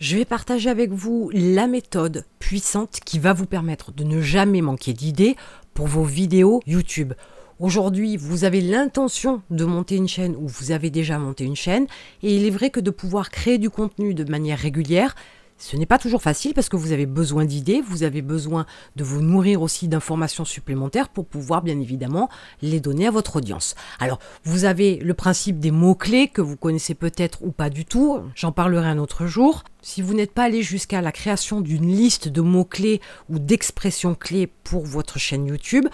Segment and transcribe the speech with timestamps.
[0.00, 4.62] je vais partager avec vous la méthode puissante qui va vous permettre de ne jamais
[4.62, 5.36] manquer d'idées
[5.74, 7.12] pour vos vidéos YouTube.
[7.58, 11.86] Aujourd'hui, vous avez l'intention de monter une chaîne ou vous avez déjà monté une chaîne
[12.22, 15.14] et il est vrai que de pouvoir créer du contenu de manière régulière,
[15.60, 18.64] ce n'est pas toujours facile parce que vous avez besoin d'idées, vous avez besoin
[18.96, 22.30] de vous nourrir aussi d'informations supplémentaires pour pouvoir bien évidemment
[22.62, 23.74] les donner à votre audience.
[23.98, 28.20] Alors, vous avez le principe des mots-clés que vous connaissez peut-être ou pas du tout,
[28.34, 29.62] j'en parlerai un autre jour.
[29.82, 34.46] Si vous n'êtes pas allé jusqu'à la création d'une liste de mots-clés ou d'expressions clés
[34.46, 35.86] pour votre chaîne YouTube,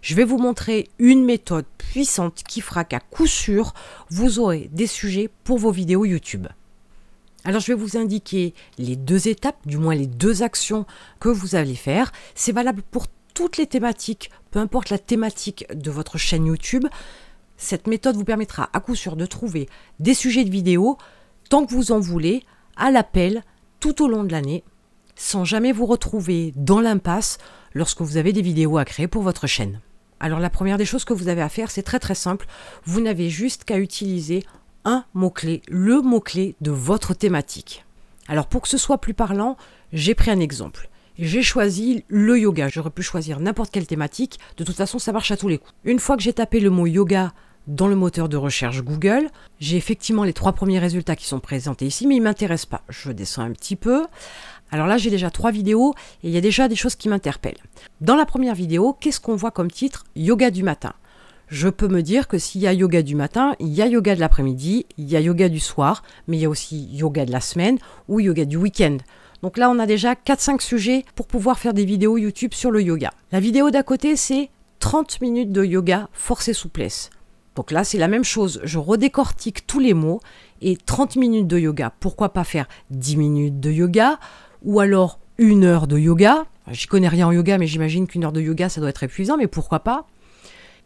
[0.00, 3.74] je vais vous montrer une méthode puissante qui fera qu'à coup sûr,
[4.08, 6.46] vous aurez des sujets pour vos vidéos YouTube.
[7.44, 10.86] Alors je vais vous indiquer les deux étapes, du moins les deux actions
[11.20, 12.12] que vous allez faire.
[12.34, 16.86] C'est valable pour toutes les thématiques, peu importe la thématique de votre chaîne YouTube.
[17.56, 19.68] Cette méthode vous permettra à coup sûr de trouver
[19.98, 20.98] des sujets de vidéos
[21.48, 22.44] tant que vous en voulez,
[22.76, 23.42] à l'appel,
[23.80, 24.62] tout au long de l'année,
[25.16, 27.38] sans jamais vous retrouver dans l'impasse
[27.74, 29.80] lorsque vous avez des vidéos à créer pour votre chaîne.
[30.20, 32.46] Alors la première des choses que vous avez à faire, c'est très très simple.
[32.84, 34.44] Vous n'avez juste qu'à utiliser
[34.84, 37.84] un mot-clé, le mot-clé de votre thématique.
[38.28, 39.56] Alors pour que ce soit plus parlant,
[39.92, 40.88] j'ai pris un exemple.
[41.18, 42.68] J'ai choisi le yoga.
[42.68, 44.38] J'aurais pu choisir n'importe quelle thématique.
[44.56, 45.74] De toute façon, ça marche à tous les coups.
[45.84, 47.32] Une fois que j'ai tapé le mot yoga
[47.66, 51.86] dans le moteur de recherche Google, j'ai effectivement les trois premiers résultats qui sont présentés
[51.86, 52.82] ici, mais ils ne m'intéressent pas.
[52.88, 54.06] Je descends un petit peu.
[54.70, 57.60] Alors là, j'ai déjà trois vidéos et il y a déjà des choses qui m'interpellent.
[58.00, 60.04] Dans la première vidéo, qu'est-ce qu'on voit comme titre?
[60.16, 60.94] Yoga du matin
[61.50, 64.14] je peux me dire que s'il y a yoga du matin, il y a yoga
[64.14, 67.32] de l'après-midi, il y a yoga du soir, mais il y a aussi yoga de
[67.32, 68.98] la semaine ou yoga du week-end.
[69.42, 72.82] Donc là, on a déjà 4-5 sujets pour pouvoir faire des vidéos YouTube sur le
[72.82, 73.10] yoga.
[73.32, 77.10] La vidéo d'à côté, c'est 30 minutes de yoga force et souplesse.
[77.56, 78.60] Donc là, c'est la même chose.
[78.62, 80.20] Je redécortique tous les mots
[80.62, 81.92] et 30 minutes de yoga.
[81.98, 84.20] Pourquoi pas faire 10 minutes de yoga
[84.62, 86.44] ou alors une heure de yoga?
[86.70, 89.36] J'y connais rien en yoga, mais j'imagine qu'une heure de yoga, ça doit être épuisant,
[89.36, 90.06] mais pourquoi pas?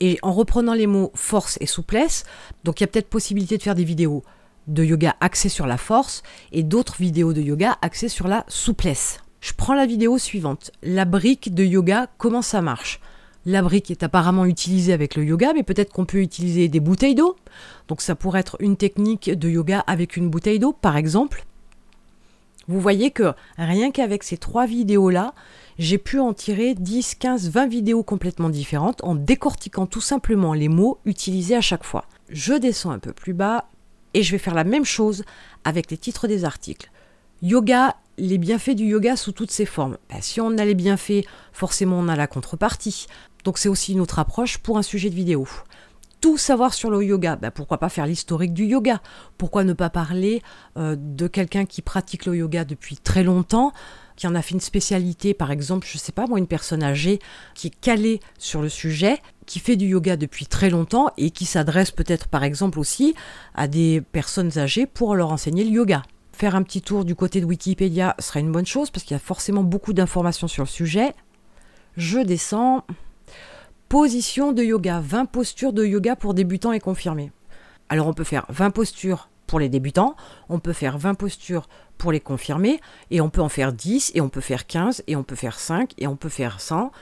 [0.00, 2.24] Et en reprenant les mots force et souplesse,
[2.64, 4.22] donc il y a peut-être possibilité de faire des vidéos
[4.66, 6.22] de yoga axées sur la force
[6.52, 9.20] et d'autres vidéos de yoga axées sur la souplesse.
[9.40, 10.70] Je prends la vidéo suivante.
[10.82, 13.00] La brique de yoga, comment ça marche?
[13.46, 17.14] La brique est apparemment utilisée avec le yoga, mais peut-être qu'on peut utiliser des bouteilles
[17.14, 17.36] d'eau.
[17.88, 21.46] Donc ça pourrait être une technique de yoga avec une bouteille d'eau, par exemple.
[22.70, 25.34] Vous voyez que rien qu'avec ces trois vidéos-là,
[25.80, 30.68] j'ai pu en tirer 10, 15, 20 vidéos complètement différentes en décortiquant tout simplement les
[30.68, 32.04] mots utilisés à chaque fois.
[32.28, 33.64] Je descends un peu plus bas
[34.14, 35.24] et je vais faire la même chose
[35.64, 36.92] avec les titres des articles.
[37.42, 39.98] Yoga, les bienfaits du yoga sous toutes ses formes.
[40.08, 43.08] Ben, si on a les bienfaits, forcément on a la contrepartie.
[43.42, 45.48] Donc c'est aussi une autre approche pour un sujet de vidéo
[46.20, 47.36] tout savoir sur le yoga.
[47.36, 49.00] Ben, pourquoi pas faire l'historique du yoga?
[49.38, 50.42] Pourquoi ne pas parler
[50.76, 53.72] euh, de quelqu'un qui pratique le yoga depuis très longtemps,
[54.16, 56.82] qui en a fait une spécialité, par exemple, je ne sais pas moi, une personne
[56.82, 57.20] âgée
[57.54, 61.46] qui est calée sur le sujet, qui fait du yoga depuis très longtemps et qui
[61.46, 63.14] s'adresse peut-être par exemple aussi
[63.54, 66.02] à des personnes âgées pour leur enseigner le yoga.
[66.32, 69.16] Faire un petit tour du côté de Wikipédia serait une bonne chose parce qu'il y
[69.16, 71.14] a forcément beaucoup d'informations sur le sujet.
[71.96, 72.84] Je descends.
[73.90, 77.32] Position de yoga, 20 postures de yoga pour débutants et confirmés.
[77.88, 80.14] Alors on peut faire 20 postures pour les débutants,
[80.48, 81.68] on peut faire 20 postures
[81.98, 82.80] pour les confirmés,
[83.10, 85.58] et on peut en faire 10, et on peut faire 15, et on peut faire
[85.58, 86.92] 5, et on peut faire 100.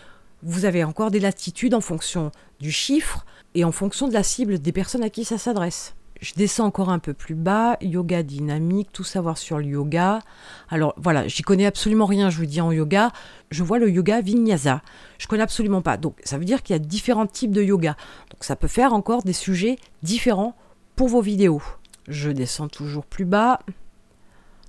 [0.42, 4.58] Vous avez encore des latitudes en fonction du chiffre et en fonction de la cible
[4.58, 5.94] des personnes à qui ça s'adresse.
[6.20, 10.20] Je descends encore un peu plus bas, yoga dynamique, tout savoir sur le yoga.
[10.68, 13.12] Alors voilà, j'y connais absolument rien, je vous dis en yoga.
[13.50, 14.82] Je vois le yoga vinyasa.
[15.18, 15.96] Je connais absolument pas.
[15.96, 17.96] Donc ça veut dire qu'il y a différents types de yoga.
[18.30, 20.56] Donc ça peut faire encore des sujets différents
[20.96, 21.62] pour vos vidéos.
[22.08, 23.60] Je descends toujours plus bas.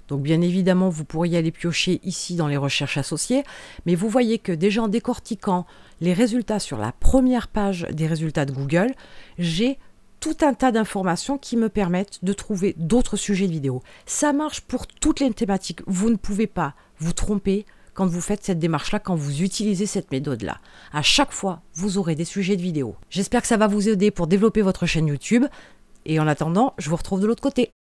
[0.09, 3.43] Donc bien évidemment, vous pourriez aller piocher ici dans les recherches associées,
[3.85, 5.65] mais vous voyez que déjà en décortiquant
[6.01, 8.93] les résultats sur la première page des résultats de Google,
[9.37, 9.77] j'ai
[10.19, 13.81] tout un tas d'informations qui me permettent de trouver d'autres sujets de vidéo.
[14.05, 15.81] Ça marche pour toutes les thématiques.
[15.87, 20.11] Vous ne pouvez pas vous tromper quand vous faites cette démarche-là, quand vous utilisez cette
[20.11, 20.59] méthode-là.
[20.93, 22.95] À chaque fois, vous aurez des sujets de vidéo.
[23.09, 25.45] J'espère que ça va vous aider pour développer votre chaîne YouTube.
[26.05, 27.71] Et en attendant, je vous retrouve de l'autre côté.